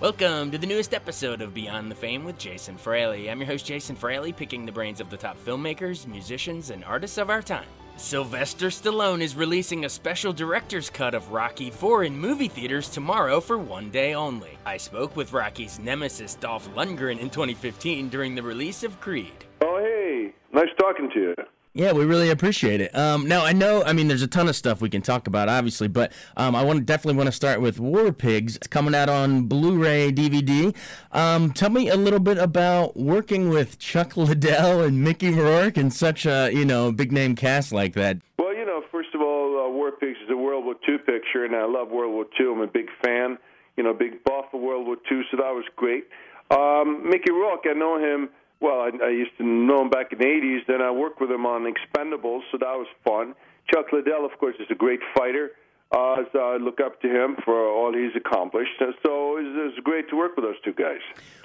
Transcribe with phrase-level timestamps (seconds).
[0.00, 3.30] Welcome to the newest episode of Beyond the Fame with Jason Fraley.
[3.30, 7.18] I'm your host, Jason Fraley, picking the brains of the top filmmakers, musicians, and artists
[7.18, 7.66] of our time.
[7.98, 13.42] Sylvester Stallone is releasing a special director's cut of Rocky 4 in movie theaters tomorrow
[13.42, 14.56] for one day only.
[14.64, 19.44] I spoke with Rocky's nemesis Dolph Lundgren in 2015 during the release of Creed.
[19.60, 21.34] Oh, hey, nice talking to you.
[21.72, 22.96] Yeah, we really appreciate it.
[22.96, 25.48] Um, now I know, I mean, there's a ton of stuff we can talk about,
[25.48, 28.56] obviously, but um, I want to definitely want to start with War Pigs.
[28.56, 30.74] It's coming out on Blu-ray, DVD.
[31.12, 35.92] Um, tell me a little bit about working with Chuck Liddell and Mickey Rourke and
[35.92, 38.18] such a you know big name cast like that.
[38.36, 41.44] Well, you know, first of all, uh, War Pigs is a World War II picture,
[41.44, 42.50] and I love World War II.
[42.50, 43.38] I'm a big fan,
[43.76, 46.08] you know, big buff of World War II, so that was great.
[46.50, 48.30] Um, Mickey Rourke, I know him
[48.60, 50.66] well, I, I used to know him back in the 80s.
[50.66, 53.34] Then I worked with him on Expendables, so that was fun.
[53.72, 55.52] Chuck Liddell, of course, is a great fighter.
[55.92, 58.72] Uh, so I look up to him for all he's accomplished.
[59.02, 61.00] So it's, it's great to work with those two guys.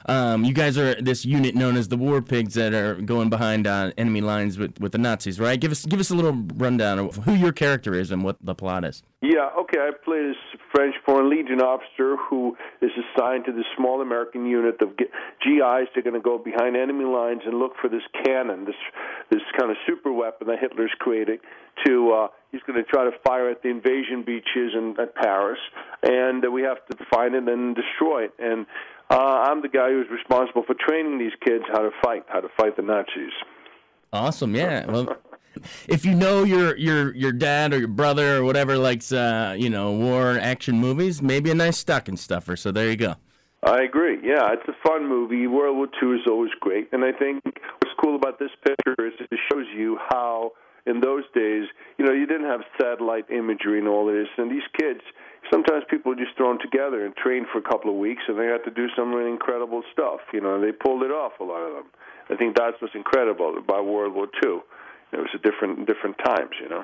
[0.07, 3.65] Um, you guys are this unit known as the War Pigs that are going behind
[3.65, 5.59] uh, enemy lines with, with the Nazis, right?
[5.59, 8.53] Give us give us a little rundown of who your character is and what the
[8.53, 9.01] plot is.
[9.21, 9.79] Yeah, okay.
[9.79, 14.79] I play this French Foreign Legion officer who is assigned to this small American unit
[14.81, 15.89] of GIs.
[15.93, 18.75] They're going to go behind enemy lines and look for this cannon, this
[19.31, 21.39] this kind of super weapon that Hitler's creating.
[21.87, 25.59] To uh, he's going to try to fire at the invasion beaches in at Paris,
[26.03, 28.33] and uh, we have to find it and destroy it.
[28.37, 28.67] And
[29.09, 32.49] uh, I'm the guy who's responsible for training these kids how to fight, how to
[32.57, 33.31] fight the Nazis.
[34.11, 34.85] Awesome, yeah.
[34.91, 35.17] Well,
[35.87, 39.69] if you know your your your dad or your brother or whatever likes uh, you
[39.69, 42.55] know war action movies, maybe a nice stocking stuffer.
[42.57, 43.15] So there you go.
[43.63, 44.19] I agree.
[44.21, 45.47] Yeah, it's a fun movie.
[45.47, 49.13] World War II is always great, and I think what's cool about this picture is
[49.19, 50.51] it shows you how
[50.85, 51.65] in those days,
[51.97, 55.01] you know, you didn't have satellite imagery and all this, and these kids.
[55.51, 58.47] Sometimes people are just thrown together and trained for a couple of weeks, and they
[58.47, 60.19] had to do some really incredible stuff.
[60.33, 61.33] You know, they pulled it off.
[61.39, 61.85] A lot of them.
[62.29, 64.59] I think that's what's incredible about World War II.
[65.11, 66.83] It was a different different times, you know.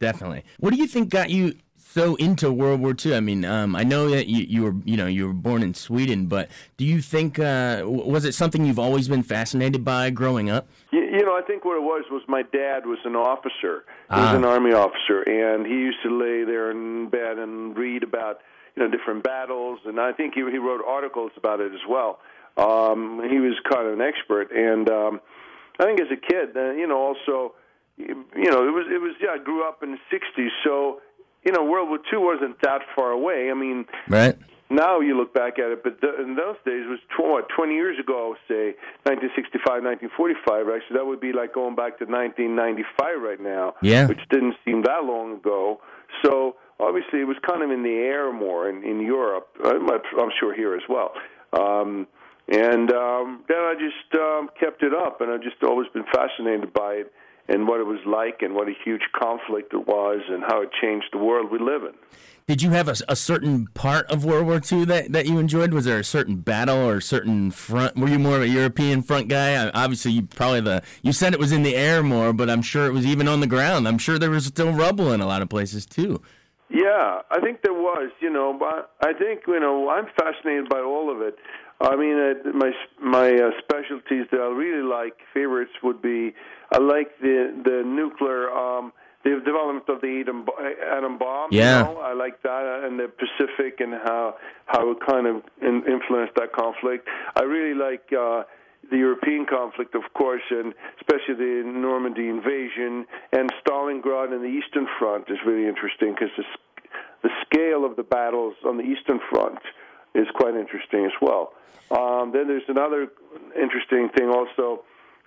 [0.00, 0.44] Definitely.
[0.58, 1.54] What do you think got you
[1.92, 3.16] so into World War II?
[3.16, 5.74] I mean, um, I know that you, you were you know you were born in
[5.74, 10.50] Sweden, but do you think uh, was it something you've always been fascinated by growing
[10.50, 10.68] up?
[10.92, 13.84] You, you know, I think what it was was my dad was an officer.
[14.08, 18.02] He was an army officer, and he used to lay there in bed and read
[18.02, 18.40] about
[18.76, 22.20] you know different battles, and I think he he wrote articles about it as well.
[22.56, 25.20] Um, he was kind of an expert, and um,
[25.78, 27.54] I think as a kid, uh, you know, also,
[27.96, 29.30] you know, it was it was yeah.
[29.30, 31.00] I grew up in the '60s, so
[31.44, 33.50] you know, World War II wasn't that far away.
[33.50, 34.36] I mean, right
[34.68, 37.48] now you look back at it, but th- in those days it was tw- what,
[37.54, 38.64] 20 years ago, I would say
[39.04, 40.66] 1965, 1945.
[40.66, 44.54] Right, so that would be like going back to 1995 right now, yeah, which didn't
[44.64, 45.80] seem that long ago.
[46.24, 49.48] So obviously it was kind of in the air more in, in Europe.
[49.64, 51.12] I'm, I'm sure here as well.
[51.52, 52.06] Um,
[52.48, 56.72] and um, then I just um, kept it up, and I've just always been fascinated
[56.72, 57.12] by it
[57.50, 60.70] and what it was like, and what a huge conflict it was, and how it
[60.80, 61.92] changed the world we live in.
[62.46, 65.72] Did you have a, a certain part of World War II that, that you enjoyed?
[65.72, 67.96] Was there a certain battle or a certain front?
[67.96, 69.68] Were you more of a European front guy?
[69.70, 72.86] Obviously, you probably the you said it was in the air more, but I'm sure
[72.86, 73.86] it was even on the ground.
[73.86, 76.22] I'm sure there was still rubble in a lot of places too.
[76.68, 78.10] Yeah, I think there was.
[78.20, 81.36] You know, but I think you know I'm fascinated by all of it.
[81.80, 86.34] I mean, uh, my my uh, specialties that I really like favorites would be
[86.70, 88.92] I like the the nuclear um,
[89.24, 90.46] the development of the atom
[90.94, 91.48] atom bomb.
[91.52, 92.00] Yeah, you know?
[92.00, 94.36] I like that and the Pacific and how
[94.66, 97.08] how it kind of in, influenced that conflict.
[97.36, 98.12] I really like.
[98.12, 98.44] Uh,
[98.90, 104.88] the European conflict, of course, and especially the Normandy invasion and Stalingrad and the Eastern
[104.98, 106.42] Front is really interesting because the,
[107.22, 109.60] the scale of the battles on the Eastern Front
[110.14, 111.52] is quite interesting as well.
[111.90, 113.08] Um, then there's another
[113.60, 114.84] interesting thing also,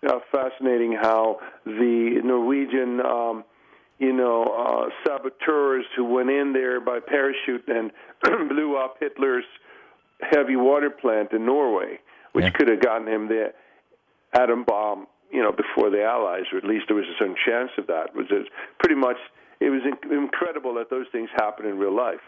[0.08, 3.44] uh, fascinating how the Norwegian, um,
[4.00, 7.92] you know, uh, saboteurs who went in there by parachute and
[8.50, 9.46] blew up Hitler's
[10.22, 12.00] heavy water plant in Norway,
[12.34, 12.52] which Yeah.
[12.52, 13.54] could have gotten him the
[14.34, 17.88] atom bomb, you know, before the Allies, or at least there was some chance of
[17.88, 18.08] that.
[18.10, 18.48] It was it
[18.80, 19.18] pretty much
[19.60, 22.22] it was in- incredible that those things happen in real life.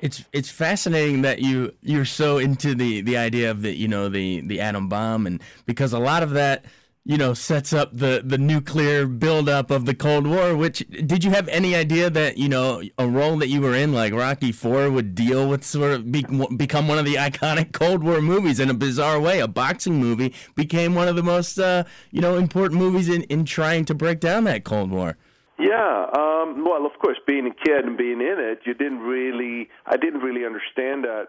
[0.00, 4.08] It's it's fascinating that you you're so into the the idea of the you know
[4.08, 6.64] the the atom bomb and because a lot of that
[7.04, 10.56] you know sets up the the nuclear buildup of the Cold War.
[10.56, 13.92] Which did you have any idea that you know a role that you were in
[13.92, 16.24] like Rocky Four would deal with sort of be,
[16.56, 19.40] become one of the iconic Cold War movies in a bizarre way?
[19.40, 23.44] A boxing movie became one of the most uh, you know important movies in in
[23.44, 25.16] trying to break down that Cold War.
[25.58, 29.68] Yeah, um, well, of course, being a kid and being in it, you didn't really,
[29.86, 31.28] I didn't really understand that.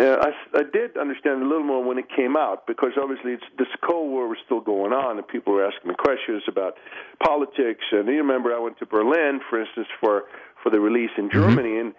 [0.00, 3.44] Uh, I, I did understand a little more when it came out because obviously it's,
[3.58, 6.78] this Cold War was still going on and people were asking me questions about
[7.22, 7.84] politics.
[7.92, 10.24] And you remember I went to Berlin, for instance, for
[10.62, 11.92] for the release in Germany, and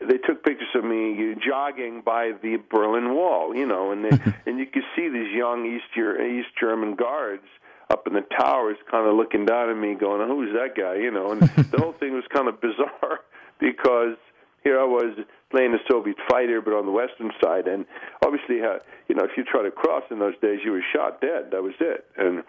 [0.00, 4.10] they took pictures of me jogging by the Berlin Wall, you know, and they,
[4.46, 7.44] and you could see these young East East German guards
[7.90, 11.10] up in the towers, kind of looking down at me, going, "Who's that guy?" You
[11.10, 11.40] know, and
[11.72, 13.20] the whole thing was kind of bizarre
[13.60, 14.16] because
[14.64, 15.16] here I was
[15.50, 17.86] playing a Soviet fighter, but on the western side, and
[18.24, 18.78] obviously, uh,
[19.08, 21.50] you know, if you tried to cross in those days, you were shot dead.
[21.52, 22.42] That was it, and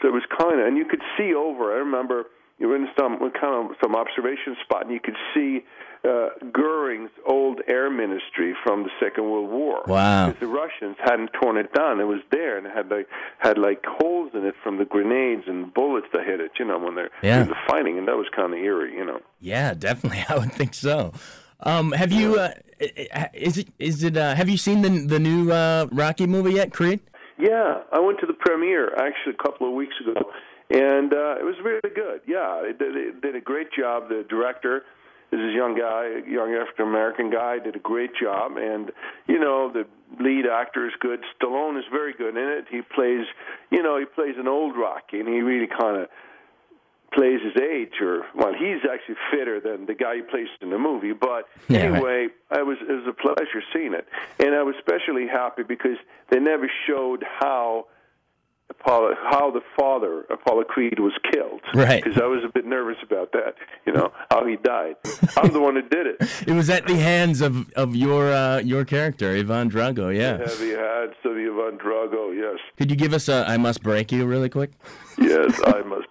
[0.00, 1.74] so it was kind of, and you could see over.
[1.74, 2.24] I remember
[2.58, 5.64] you were in some kind of some observation spot, and you could see
[6.04, 9.82] uh, Goering's old air ministry from the Second World War.
[9.86, 10.32] Wow.
[10.38, 13.06] The Russians hadn't torn it down; it was there, and it had like
[13.38, 16.52] had like holes in it from the grenades and bullets that hit it.
[16.58, 17.44] You know, when they're Yeah.
[17.44, 18.94] the fighting, and that was kind of eerie.
[18.96, 19.20] You know.
[19.40, 20.24] Yeah, definitely.
[20.28, 21.12] I would think so.
[21.60, 22.38] Um, have you?
[22.38, 22.52] Uh,
[23.34, 23.68] is it?
[23.80, 24.16] Is it?
[24.16, 27.00] Uh, have you seen the the new uh, Rocky movie yet, Creed?
[27.40, 30.14] Yeah, I went to the premiere actually a couple of weeks ago,
[30.70, 32.20] and uh, it was really good.
[32.26, 34.08] Yeah, it did, it did a great job.
[34.08, 34.84] The director
[35.30, 38.92] is this young guy, young African American guy, did a great job, and
[39.26, 39.86] you know the
[40.22, 41.20] lead actor is good.
[41.40, 42.66] Stallone is very good in it.
[42.70, 43.26] He plays,
[43.70, 46.08] you know, he plays an old Rocky, and he really kind of
[47.12, 50.78] plays his age or well he's actually fitter than the guy he plays in the
[50.78, 51.92] movie but Yeah, right.
[51.94, 54.06] anyway I was it was a pleasure seeing it
[54.38, 55.96] and I was especially happy because
[56.28, 57.86] they never showed how
[58.70, 62.02] Apollo how the father Apollo Creed was killed Right.
[62.02, 63.54] because I was a bit nervous about that
[63.86, 64.96] you know how he died
[65.36, 66.16] I'm the one who did it
[66.46, 70.14] It was at the hands of of your uh, your character, Ivan Drago.
[70.16, 70.38] Yeah.
[70.38, 74.26] heavy hands of Ivan Drago yes Could you give us a I must break you"
[74.26, 74.72] really quick?
[75.18, 76.07] yes, I must.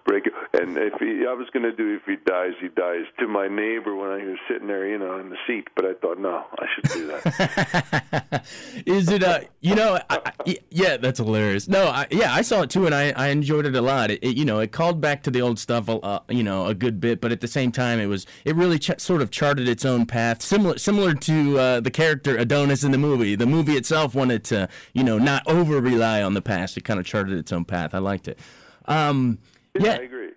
[0.60, 3.46] And if he, I was going to do if he dies, he dies to my
[3.46, 5.68] neighbor when I was sitting there, you know, in the seat.
[5.76, 8.44] But I thought, no, I should do that.
[8.86, 9.22] Is it?
[9.22, 11.68] Uh, you know, I, I, yeah, that's hilarious.
[11.68, 14.10] No, I, yeah, I saw it too, and I, I enjoyed it a lot.
[14.10, 16.74] It, it, you know, it called back to the old stuff, uh, you know, a
[16.74, 19.68] good bit, but at the same time, it was it really ch- sort of charted
[19.68, 23.36] its own path, similar similar to uh, the character Adonis in the movie.
[23.36, 26.76] The movie itself wanted to, you know, not over rely on the past.
[26.76, 27.94] It kind of charted its own path.
[27.94, 28.38] I liked it.
[28.86, 29.38] Um,
[29.74, 29.92] yeah, yeah.
[29.92, 30.27] I agree.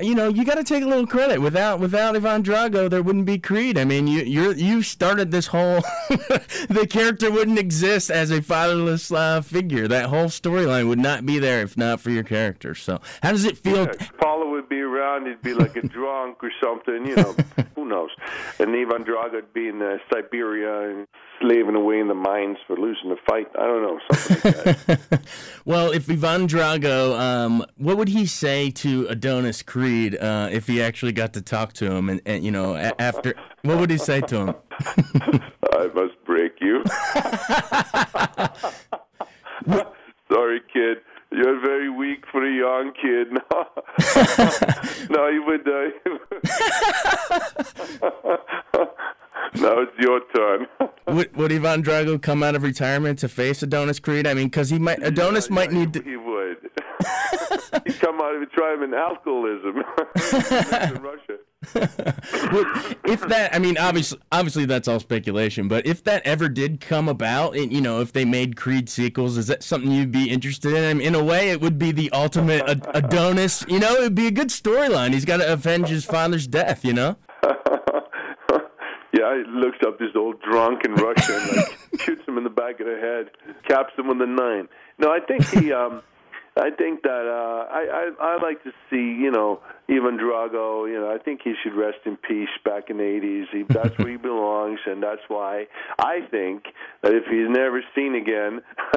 [0.00, 1.40] You know, you got to take a little credit.
[1.40, 3.78] Without without Ivan Drago, there wouldn't be Creed.
[3.78, 5.80] I mean, you you you started this whole.
[6.68, 9.88] the character wouldn't exist as a fatherless uh, figure.
[9.88, 12.74] That whole storyline would not be there if not for your character.
[12.74, 13.86] So, how does it feel?
[13.86, 15.26] Yeah, Apollo would be around.
[15.26, 17.34] He'd be like a drunk or something, you know.
[17.74, 18.10] who knows?
[18.58, 21.06] And Ivan Drago would be in uh, Siberia and
[21.40, 23.48] slaving away in the mines for losing the fight.
[23.58, 25.20] I don't know, something like that.
[25.66, 30.80] Well, if Ivan Drago, um, what would he say to Adonis Creed uh, if he
[30.80, 32.08] actually got to talk to him?
[32.08, 34.54] And, and you know, a- after what would he say to him?
[35.72, 36.84] I must break you.
[40.32, 40.98] Sorry, kid.
[41.32, 43.28] You're very weak for a young kid.
[45.08, 45.66] No, no, you would.
[45.66, 45.90] Uh,
[49.56, 50.66] now it's your turn.
[51.08, 54.26] Would, would Ivan Drago come out of retirement to face Adonis Creed?
[54.26, 56.02] I mean, because he might Adonis Yeah, might yeah, need to.
[56.02, 56.58] He would.
[57.86, 61.00] He'd come out and try him in alcoholism in Russia.
[61.02, 61.05] Would-
[61.76, 65.68] if that, I mean, obviously, obviously that's all speculation.
[65.68, 69.36] But if that ever did come about, and you know, if they made Creed sequels,
[69.36, 70.84] is that something you'd be interested in?
[70.84, 73.64] I mean, in a way, it would be the ultimate Ad- Adonis.
[73.68, 75.12] You know, it'd be a good storyline.
[75.12, 76.84] He's got to avenge his father's death.
[76.84, 77.16] You know.
[79.12, 82.50] yeah, he looks up this old drunk in Russia and like shoots him in the
[82.50, 83.30] back of the head,
[83.68, 84.68] caps him with a nine.
[84.98, 85.72] No, I think he.
[85.72, 86.02] um
[86.58, 89.60] I think that uh, I, I I like to see you know
[89.90, 90.90] Ivan Drago.
[90.90, 92.48] You know, I think he should rest in peace.
[92.64, 95.66] Back in the '80s, he, that's where he belongs, and that's why
[95.98, 96.64] I think
[97.02, 98.62] that if he's never seen again,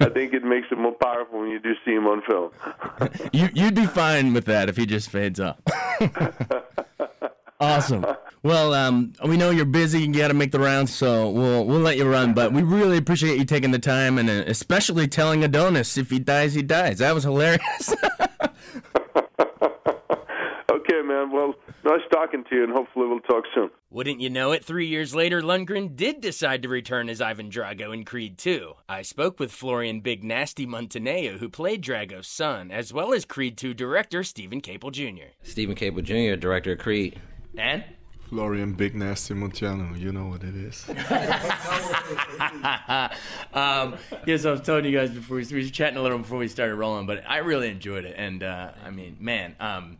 [0.00, 2.50] I think it makes it more powerful when you do see him on film.
[3.32, 5.62] you you'd be fine with that if he just fades up.
[7.60, 8.04] Awesome.
[8.42, 10.04] Well, um, we know you're busy.
[10.04, 12.32] And you got to make the rounds, so we'll we'll let you run.
[12.32, 16.18] But we really appreciate you taking the time, and uh, especially telling Adonis if he
[16.18, 16.98] dies, he dies.
[16.98, 17.60] That was hilarious.
[20.70, 21.32] okay, man.
[21.32, 23.70] Well, nice talking to you, and hopefully we'll talk soon.
[23.90, 27.94] Wouldn't you know it, three years later, Lundgren did decide to return as Ivan Drago
[27.94, 28.74] in Creed 2.
[28.88, 33.56] I spoke with Florian Big Nasty Munteanu, who played Drago's son, as well as Creed
[33.56, 35.32] 2 director Steven Caple Jr.
[35.42, 37.18] Steven Caple Jr., director of Creed.
[37.56, 37.84] And?
[38.28, 40.88] Florian Big Nasty Munteanu, you know what it is.
[43.54, 43.96] um,
[44.26, 46.48] yes, I was telling you guys before we, we were chatting a little before we
[46.48, 49.98] started rolling, but I really enjoyed it, and uh, I mean, man, um,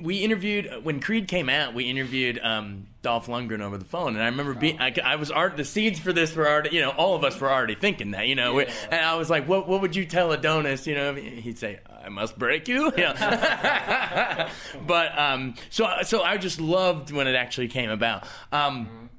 [0.00, 1.74] we interviewed when Creed came out.
[1.74, 5.30] We interviewed um, Dolph Lundgren over the phone, and I remember being I, I, was
[5.30, 5.56] art.
[5.56, 8.28] The seeds for this were already, you know, all of us were already thinking that,
[8.28, 8.60] you know.
[8.60, 8.70] Yeah.
[8.90, 9.66] And I was like, "What?
[9.66, 14.50] What would you tell Adonis?" You know, he'd say, "I must break you." Yeah.
[14.86, 18.26] but um, so so I just loved when it actually came about.
[18.52, 19.10] Um,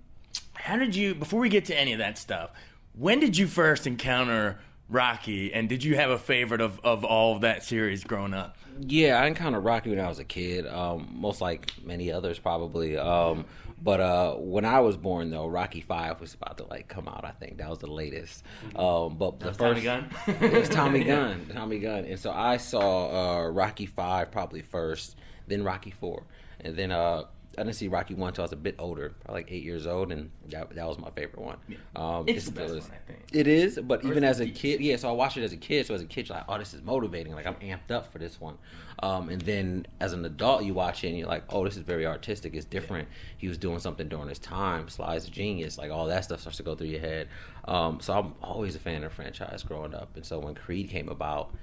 [0.53, 1.15] how did you?
[1.15, 2.51] Before we get to any of that stuff,
[2.93, 4.59] when did you first encounter
[4.93, 8.57] Rocky, and did you have a favorite of of all of that series growing up?
[8.79, 12.95] Yeah, I encountered Rocky when I was a kid, um, most like many others probably.
[12.97, 13.45] Um,
[13.81, 17.25] but uh, when I was born, though, Rocky Five was about to like come out.
[17.25, 18.43] I think that was the latest.
[18.75, 20.09] Um, but the first Tommy Gunn.
[20.27, 21.49] it was Tommy Gunn.
[21.51, 22.05] Tommy Gunn.
[22.05, 26.23] And so I saw uh, Rocky Five probably first, then Rocky Four,
[26.61, 27.23] and then uh,
[27.57, 29.85] I didn't see Rocky one until I was a bit older, probably like eight years
[29.85, 31.57] old, and that, that was my favorite one.
[31.67, 31.77] Yeah.
[31.95, 33.25] Um, it's, the best one, I think.
[33.31, 34.95] It is, but or even as a kid, yeah.
[34.95, 35.85] So I watched it as a kid.
[35.85, 37.33] So as a kid, you're like, oh, this is motivating.
[37.33, 38.57] Like I'm amped up for this one.
[39.03, 41.83] Um, and then as an adult, you watch it and you're like, oh, this is
[41.83, 42.55] very artistic.
[42.55, 43.07] It's different.
[43.09, 43.15] Yeah.
[43.37, 44.87] He was doing something during his time.
[44.87, 45.77] Sly's a genius.
[45.77, 47.27] Like all that stuff starts to go through your head.
[47.65, 50.15] Um, so I'm always a fan of the franchise growing up.
[50.15, 51.53] And so when Creed came about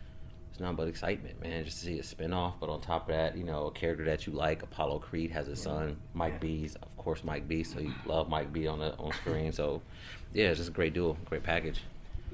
[0.59, 1.65] nothing but excitement, man.
[1.65, 4.27] Just to see a spinoff, but on top of that, you know, a character that
[4.27, 4.63] you like.
[4.63, 7.63] Apollo Creed has a son, Mike B's, of course, Mike B.
[7.63, 9.53] So you love Mike B on the on screen.
[9.53, 9.83] So
[10.33, 11.83] yeah, it's just a great duel, great package.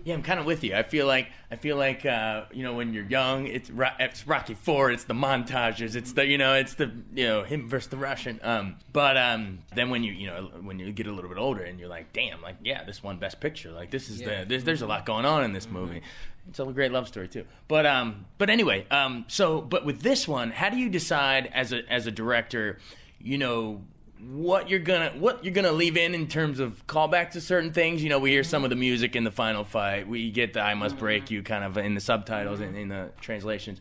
[0.07, 0.73] Yeah, I'm kind of with you.
[0.73, 4.55] I feel like I feel like uh, you know when you're young, it's, it's Rocky
[4.55, 7.97] Four, it's the montages, it's the you know it's the you know him versus the
[7.97, 8.39] Russian.
[8.45, 11.65] Um, but um, then when you you know when you get a little bit older
[11.65, 13.73] and you're like, damn, like yeah, this won Best Picture.
[13.73, 14.45] Like this is yeah.
[14.45, 16.03] the there's, there's a lot going on in this movie.
[16.49, 17.45] It's a great love story too.
[17.67, 21.73] But um, but anyway, um, so but with this one, how do you decide as
[21.73, 22.79] a as a director,
[23.19, 23.83] you know,
[24.21, 28.03] what you're gonna what you're gonna leave in in terms of callback to certain things.
[28.03, 30.09] You know, we hear some of the music in the final fight.
[30.09, 33.11] We get the "I must break you" kind of in the subtitles and in the
[33.21, 33.81] translations.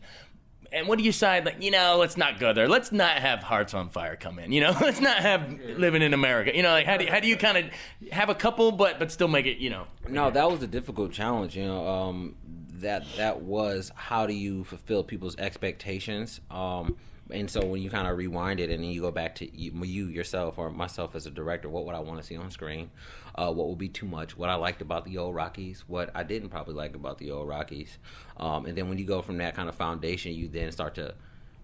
[0.72, 1.44] And what do you decide?
[1.46, 2.68] Like, you know, let's not go there.
[2.68, 4.52] Let's not have Hearts on Fire come in.
[4.52, 6.54] You know, let's not have Living in America.
[6.54, 9.10] You know, like how do how do you kind of have a couple, but but
[9.10, 9.58] still make it?
[9.58, 9.86] You know.
[10.08, 11.56] No, that was a difficult challenge.
[11.56, 12.36] You know, um,
[12.80, 16.40] that that was how do you fulfill people's expectations.
[16.50, 16.96] Um,
[17.30, 19.72] and so when you kind of rewind it and then you go back to you,
[19.84, 22.90] you, yourself or myself as a director, what would I want to see on screen?
[23.34, 24.36] Uh, what would be too much?
[24.36, 25.84] What I liked about the old Rockies?
[25.86, 27.98] What I didn't probably like about the old Rockies?
[28.36, 31.14] Um, and then when you go from that kind of foundation, you then start to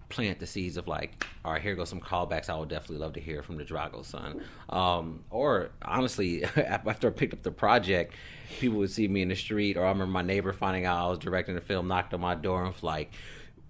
[0.09, 2.51] plant the seeds of like, all right, here goes some callbacks.
[2.51, 4.43] I would definitely love to hear from the Drago son.
[4.69, 8.15] Um, or honestly, after I picked up the project,
[8.61, 11.09] people would see me in the street, or I remember my neighbor finding out I
[11.09, 13.13] was directing the film, knocked on my door and was like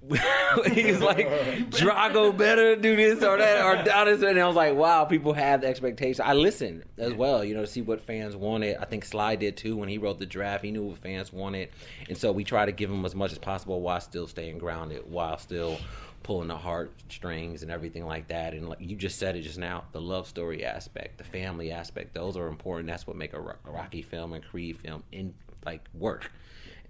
[0.72, 1.28] he's like
[1.70, 4.20] Drago better do this or that or down this.
[4.22, 6.24] And I was like wow people have the expectation.
[6.26, 8.78] I listened as well you know to see what fans wanted.
[8.78, 10.64] I think Sly did too when he wrote the draft.
[10.64, 11.68] He knew what fans wanted.
[12.08, 15.04] And so we try to give them as much as possible while still staying grounded
[15.08, 15.78] while still
[16.24, 18.54] pulling the heartstrings and everything like that.
[18.54, 22.12] And like you just said it just now the love story aspect the family aspect
[22.12, 22.88] those are important.
[22.88, 25.32] That's what make a Rocky film and Creed film in
[25.64, 26.32] like work.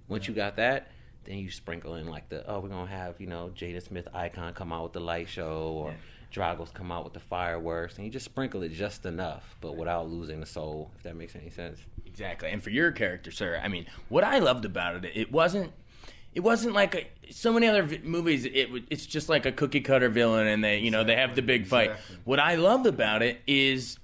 [0.09, 0.89] Once you got that
[1.25, 4.53] then you sprinkle in like the oh we're gonna have you know Jaden Smith icon
[4.55, 5.97] come out with the light show or yeah.
[6.31, 10.09] Drago's come out with the fireworks and you just sprinkle it just enough but without
[10.09, 11.79] losing the soul if that makes any sense.
[12.07, 15.73] Exactly, and for your character, sir, I mean, what I loved about it, it wasn't
[16.35, 18.45] it wasn't like a, so many other movies.
[18.45, 21.43] It it's just like a cookie cutter villain, and they you know they have the
[21.43, 21.91] big fight.
[21.91, 22.17] Exactly.
[22.25, 23.99] What I loved about it is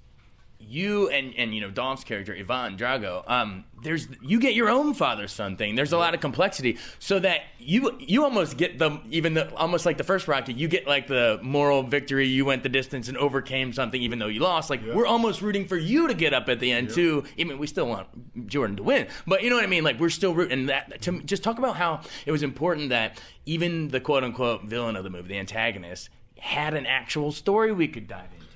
[0.60, 4.92] you and and you know Dom's character Ivan Drago, um, there's you get your own
[4.92, 5.74] father son thing.
[5.74, 9.86] There's a lot of complexity, so that you you almost get the even the almost
[9.86, 12.26] like the first Rocky, you get like the moral victory.
[12.26, 14.68] You went the distance and overcame something, even though you lost.
[14.68, 17.24] Like we're almost rooting for you to get up at the end too.
[17.36, 19.84] Even we still want Jordan to win, but you know what I mean.
[19.84, 20.66] Like we're still rooting.
[20.66, 24.96] That to just talk about how it was important that even the quote unquote villain
[24.96, 28.47] of the movie, the antagonist, had an actual story we could dive into.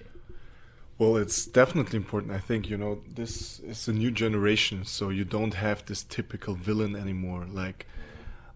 [0.99, 2.33] Well, it's definitely important.
[2.33, 6.55] I think you know this is a new generation, so you don't have this typical
[6.55, 7.47] villain anymore.
[7.51, 7.87] Like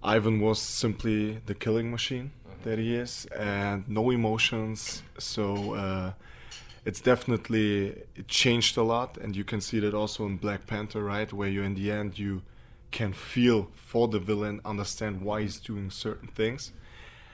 [0.03, 2.31] Ivan was simply the killing machine
[2.63, 5.03] that he is, and no emotions.
[5.19, 6.13] So uh,
[6.85, 11.03] it's definitely it changed a lot, and you can see that also in Black Panther,
[11.05, 12.43] right, where you in the end you
[12.93, 16.73] can feel for the villain, understand why he's doing certain things.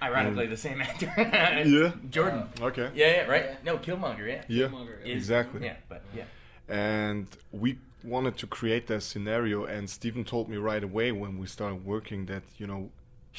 [0.02, 1.12] Ironically, the same actor.
[1.76, 1.92] Yeah.
[2.10, 2.42] Jordan.
[2.60, 2.88] Oh, okay.
[2.94, 3.64] Yeah, yeah, right.
[3.64, 4.26] No, Killmonger.
[4.26, 4.42] Yeah.
[4.48, 4.68] Yeah.
[5.04, 5.60] Is- Exactly.
[5.68, 6.24] Yeah, but yeah.
[6.68, 11.46] and we wanted to create that scenario and Steven told me right away when we
[11.46, 12.90] started working that you know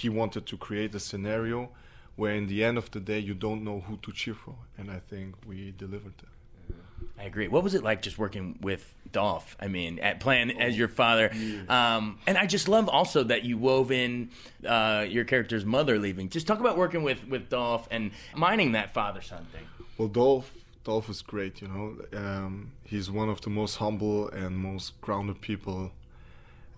[0.01, 1.59] he wanted to create a scenario
[2.15, 4.89] where in the end of the day you don't know who to cheer for and
[4.97, 6.32] I think we delivered that.
[7.17, 7.47] I agree.
[7.47, 9.55] What was it like just working with Dolph?
[9.59, 11.31] I mean, at playing as your father,
[11.69, 14.31] um, and I just love also that you wove in
[14.65, 16.29] uh, your character's mother leaving.
[16.29, 19.61] Just talk about working with with Dolph and mining that father son thing.
[19.97, 20.53] Well, Dolph,
[20.83, 21.61] Dolph is great.
[21.61, 25.91] You know, um, he's one of the most humble and most grounded people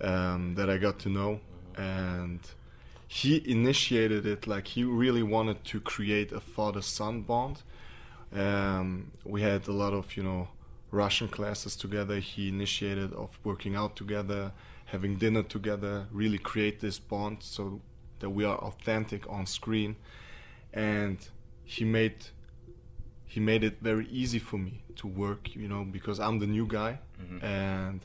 [0.02, 1.40] um, that I got to know,
[1.78, 2.42] and
[3.08, 4.48] he initiated it.
[4.48, 7.64] Like he really wanted to create a father-son bond.
[8.34, 10.50] Um, we had a lot of you know
[10.92, 12.20] Russian classes together.
[12.20, 14.52] He initiated of working out together,
[14.86, 16.08] having dinner together.
[16.12, 17.82] Really create this bond so
[18.20, 19.96] that we are authentic on screen,
[20.74, 21.18] and
[21.64, 22.28] he made
[23.26, 26.66] he made it very easy for me to work, you know, because I'm the new
[26.66, 27.00] guy,
[27.42, 28.00] and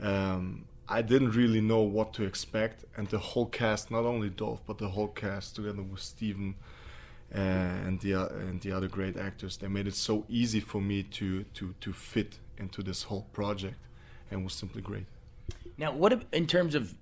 [0.00, 2.84] um, I didn't really know what to expect.
[2.96, 6.56] And the whole cast, not only Dolph, but the whole cast, together with Steven
[7.32, 11.02] and the uh, and the other great actors, they made it so easy for me
[11.02, 13.76] to to to fit into this whole project,
[14.30, 15.06] and was simply great.
[15.78, 16.94] Now, what in terms of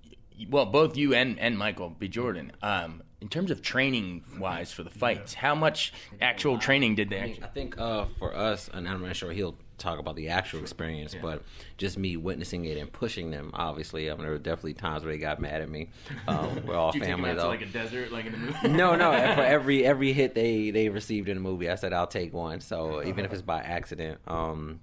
[0.49, 2.09] well, both you and and Michael B.
[2.09, 7.11] Jordan, um, in terms of training wise for the fights, how much actual training did
[7.11, 7.21] they?
[7.21, 10.29] I, mean, I think uh, for us, and I'm not sure he'll talk about the
[10.29, 11.43] actual experience, but
[11.77, 13.51] just me witnessing it and pushing them.
[13.55, 15.89] Obviously, I mean, there were definitely times where they got mad at me.
[16.29, 17.49] Um, we're all Did you take family though.
[17.49, 18.69] like a desert, like in the movie.
[18.69, 19.11] no, no.
[19.13, 22.61] For every every hit they they received in the movie, I said I'll take one.
[22.61, 24.81] So even if it's by accident, um,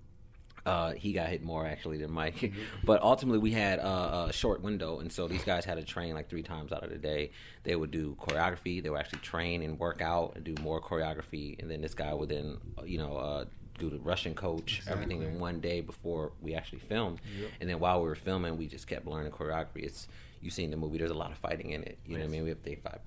[0.66, 2.52] uh, he got hit more actually than Mike.
[2.84, 6.16] but ultimately, we had uh, a short window, and so these guys had to train
[6.16, 7.30] like three times out of the day.
[7.64, 8.82] They would do choreography.
[8.82, 12.14] They would actually train and work out and do more choreography, and then this guy
[12.14, 13.18] would then you know.
[13.18, 13.46] Uh,
[13.78, 17.20] do the Russian coach, everything in one day before we actually filmed,
[17.60, 19.84] and then while we were filming, we just kept learning choreography.
[19.84, 20.08] It's
[20.42, 20.98] you seen the movie.
[20.98, 21.98] There's a lot of fighting in it.
[22.06, 22.44] You know what I mean?
[22.44, 23.00] We have they fight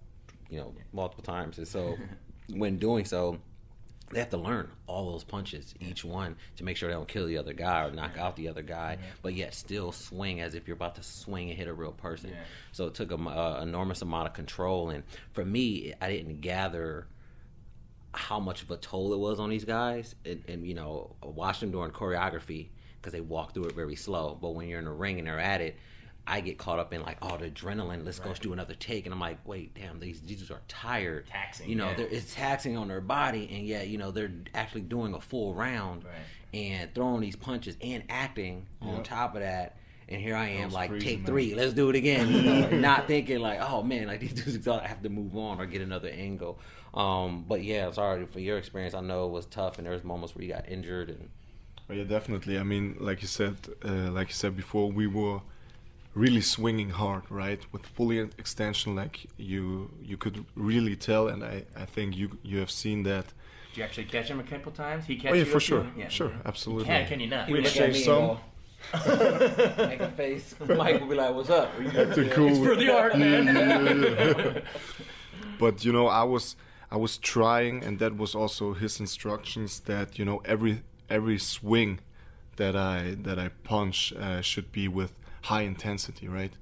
[0.48, 1.58] you know, multiple times.
[1.58, 1.96] And so
[2.50, 3.38] when doing so,
[4.10, 7.26] they have to learn all those punches, each one, to make sure they don't kill
[7.26, 10.66] the other guy or knock out the other guy, but yet still swing as if
[10.66, 12.30] you're about to swing and hit a real person.
[12.72, 14.88] So it took an uh, enormous amount of control.
[14.88, 15.02] And
[15.32, 17.06] for me, I didn't gather
[18.14, 20.14] how much of a toll it was on these guys.
[20.24, 22.68] And, and you know, watch them during choreography
[23.00, 24.38] because they walk through it very slow.
[24.40, 25.76] But when you're in the ring and they're at it,
[26.26, 28.04] I get caught up in like, oh, the adrenaline.
[28.04, 31.26] Let's go do another take, and I'm like, wait, damn, these these are tired.
[31.26, 32.04] Taxing, You know, yeah.
[32.10, 36.04] it's taxing on their body, and yet you know they're actually doing a full round
[36.52, 39.78] and throwing these punches and acting on top of that.
[40.10, 41.26] And here I am, like, crazy, take man.
[41.26, 42.28] three, let's do it again.
[42.32, 45.36] You know, not thinking like, oh man, like these dudes exhausted, I have to move
[45.36, 46.58] on or get another angle.
[46.94, 48.94] Um, but yeah, sorry for your experience.
[48.94, 51.28] I know it was tough, and there was moments where you got injured, and
[51.86, 52.58] But yeah, definitely.
[52.58, 55.40] I mean, like you said, uh, like you said before, we were
[56.14, 57.60] really swinging hard, right?
[57.72, 62.58] With fully extension, like you you could really tell, and I I think you you
[62.60, 63.26] have seen that.
[63.68, 65.04] Did you actually catch him a couple times?
[65.06, 66.00] He catch Oh yeah, for up sure, too?
[66.00, 66.08] Yeah.
[66.08, 66.86] sure, absolutely.
[66.86, 67.46] Can, can you not?
[67.46, 68.40] He would look look at at me some- and go,
[68.94, 70.54] make a face.
[70.66, 72.64] Mike will be like, "What's up?" Acting cool.
[72.64, 74.62] For the art, man.
[75.58, 76.56] but you know i was
[76.90, 82.00] i was trying and that was also his instructions that you know every every swing
[82.56, 85.12] that i that i punch uh, should be with
[85.42, 86.54] high intensity right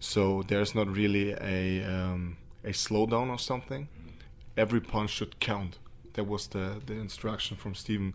[0.00, 3.88] so there's not really a um, a slowdown or something
[4.56, 5.78] every punch should count
[6.14, 8.14] that was the the instruction from steven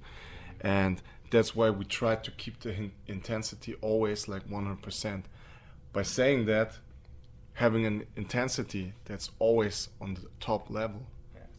[0.62, 1.02] and
[1.34, 5.24] that's why we try to keep the in- intensity always like 100%
[5.92, 6.78] by saying that
[7.54, 11.08] having an intensity that's always on the top level.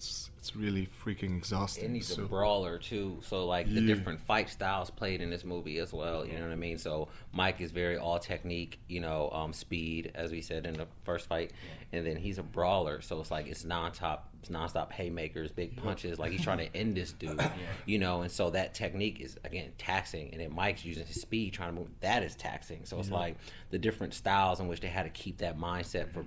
[0.04, 1.86] It's it's really freaking exhausting.
[1.86, 3.94] And he's so, a brawler too, so like the Yeah.
[3.94, 6.26] different fight styles played in this movie as well.
[6.26, 6.76] You know what I mean?
[6.76, 10.86] So Mike is very all technique, you know, um, speed as we said in the
[11.04, 11.54] first fight,
[11.92, 16.18] and then he's a brawler, so it's like it's non-stop, it's non-stop haymakers, big punches.
[16.18, 17.40] Like he's trying to end this dude,
[17.86, 21.54] you know, and so that technique is again taxing, and then Mike's using his speed
[21.54, 21.88] trying to move.
[22.00, 22.84] That is taxing.
[22.84, 23.36] So it's like
[23.70, 26.26] the different styles in which they had to keep that mindset for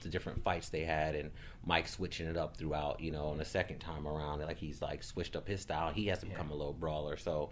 [0.00, 1.30] the different fights they had and
[1.64, 5.02] Mike switching it up throughout, you know, and the second time around, like he's like
[5.02, 5.92] switched up his style.
[5.92, 7.16] He has to become a little brawler.
[7.16, 7.50] So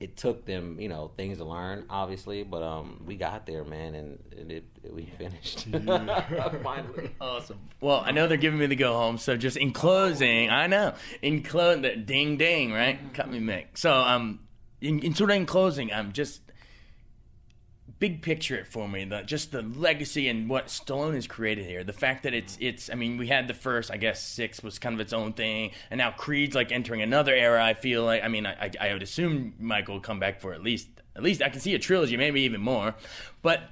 [0.00, 3.94] it took them, you know, things to learn, obviously, but um, we got there, man,
[3.94, 5.66] and, and it, we finished
[6.62, 7.10] finally.
[7.20, 7.60] Awesome.
[7.80, 10.94] Well, I know they're giving me the go home, so just in closing, I know
[11.22, 12.98] in closing, ding ding, right?
[13.14, 13.66] Cut me, Mick.
[13.74, 14.40] So um,
[14.80, 16.42] in, in sort of in closing, I'm just
[17.98, 19.04] big picture it for me.
[19.04, 21.84] The just the legacy and what Stallone has created here.
[21.84, 22.90] The fact that it's it's.
[22.90, 25.70] I mean, we had the first, I guess, six was kind of its own thing,
[25.90, 27.64] and now Creed's like entering another era.
[27.64, 28.22] I feel like.
[28.22, 31.48] I mean, I I, would assume Michael come back for at least at least I
[31.48, 32.94] can see a trilogy, maybe even more,
[33.42, 33.70] but.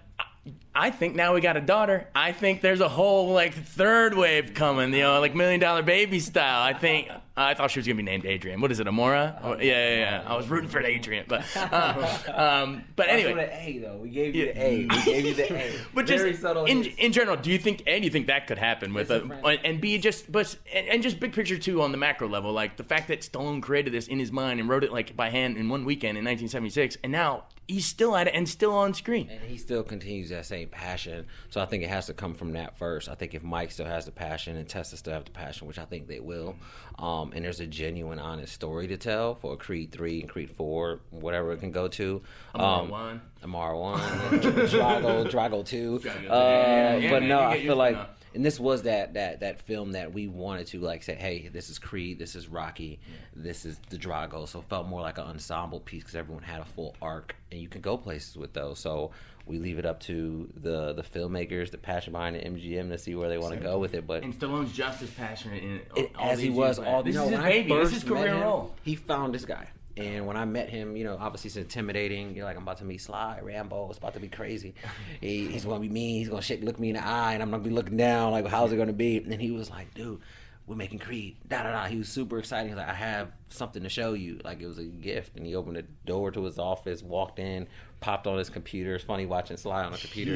[0.75, 2.09] I think now we got a daughter.
[2.17, 6.19] I think there's a whole like third wave coming, you know, like Million Dollar Baby
[6.19, 6.63] style.
[6.63, 8.61] I think I thought she was gonna be named Adrian.
[8.61, 9.40] What is it, Amara?
[9.42, 10.23] Oh, yeah, yeah, yeah.
[10.27, 13.97] I was rooting for Adrian, but uh, um, but anyway, That's the A though.
[13.97, 14.53] We gave you Yeah.
[14.53, 14.87] the A.
[14.87, 15.73] We gave you the A.
[15.95, 16.66] but just Very subtle.
[16.66, 19.25] in in general, do you think a do you think that could happen with a
[19.25, 22.29] It's a and b just but and, and just big picture too on the macro
[22.29, 25.16] level, like the fact that Stallone created this in his mind and wrote it like
[25.16, 28.75] by hand in one weekend in 1976, and now he's still at it and still
[28.75, 29.31] on screen.
[29.31, 31.27] And he still continues that same passion.
[31.49, 33.09] So I think it has to come from that first.
[33.09, 35.79] I think if Mike still has the passion and Tessa still have the passion, which
[35.79, 36.57] I think they will,
[36.99, 41.01] um, and there's a genuine, honest story to tell for Creed three and Creed four,
[41.11, 42.23] whatever it can go to.
[42.55, 43.21] Um, one.
[43.45, 46.01] Amara one, Drago, Drago two.
[46.01, 47.97] Drago, Uh, yeah, yeah, but man, no, I feel like
[48.35, 51.69] and this was that that that film that we wanted to like say, hey, this
[51.69, 53.01] is Creed, this is Rocky,
[53.35, 54.49] this is the Drago.
[54.49, 57.61] So it felt more like an ensemble piece because everyone had a full arc, and
[57.61, 58.79] you can go places with those.
[58.79, 59.11] So
[59.47, 63.15] we leave it up to the the filmmakers, the passion behind the MGM to see
[63.15, 64.07] where they want to go with it.
[64.07, 67.03] But And Stallone's just as passionate in it, it, all as he was years all.
[67.03, 67.75] This no, is his baby.
[67.75, 68.75] This is career him, role.
[68.83, 69.69] He found this guy.
[69.95, 72.35] And when I met him, you know, obviously it's intimidating.
[72.35, 73.91] You're like, I'm about to meet Sly, Rambo.
[73.91, 74.75] It's about to be crazy.
[75.21, 76.21] He, he's gonna be mean.
[76.21, 78.33] He's gonna shake, look me in the eye, and I'm gonna be looking down.
[78.33, 79.19] Like, how's it gonna be?
[79.19, 80.21] And he was like, dude,
[80.67, 81.37] we're making Creed.
[81.47, 81.85] Da da da.
[81.87, 82.69] He was super excited.
[82.69, 84.41] He's like, I have something to show you.
[84.45, 85.37] Like it was a gift.
[85.37, 87.67] And he opened the door to his office, walked in,
[88.03, 88.95] popped on his computer.
[88.95, 90.35] It's funny watching Sly on a computer.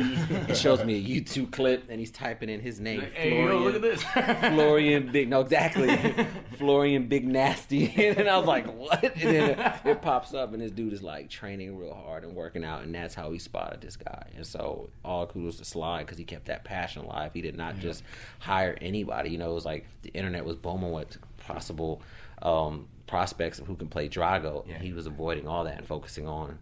[0.49, 3.03] it shows me a YouTube clip, and he's typing in his name.
[3.13, 4.03] Hey, yo, look at this.
[4.55, 5.95] Florian Big, no, exactly.
[6.57, 7.93] Florian Big Nasty.
[8.17, 9.03] and I was like, what?
[9.03, 12.35] And then it, it pops up, and this dude is like training real hard and
[12.35, 14.29] working out, and that's how he spotted this guy.
[14.37, 17.33] And so, all kudos to Sly because he kept that passion alive.
[17.35, 18.03] He did not just
[18.39, 19.31] hire anybody.
[19.31, 22.01] You know, it was like the internet was booming with possible
[22.43, 24.75] um, prospects of who can play Drago, Yeah.
[24.77, 26.59] and he was avoiding all that and focusing on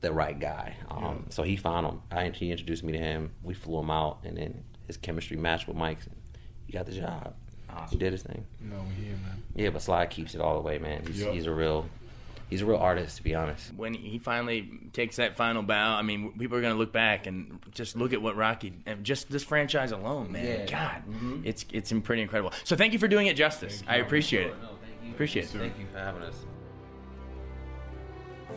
[0.00, 0.76] the right guy.
[0.90, 2.02] Um, So he found him.
[2.10, 3.32] I, he introduced me to him.
[3.42, 6.06] We flew him out, and then his chemistry matched with Mike's.
[6.06, 6.16] And
[6.66, 7.34] he got the job.
[7.90, 8.44] He did his thing.
[8.60, 9.42] No, here, man.
[9.54, 11.04] Yeah, but Sly keeps it all the way, man.
[11.06, 11.30] He's, Yeah.
[11.32, 11.88] he's a real,
[12.50, 13.72] he's a real artist, to be honest.
[13.74, 17.26] when he finally takes that final bow, I mean, people are going to look back
[17.28, 20.44] and just look at what Rocky, and just this franchise alone, man.
[20.44, 20.66] Yeah.
[20.66, 21.02] God,
[21.44, 22.52] it's it's pretty incredible.
[22.64, 23.82] So thank you for doing it justice.
[23.86, 24.54] I appreciate it.
[25.10, 25.48] Appreciate it.
[25.50, 26.34] Thank you for having us.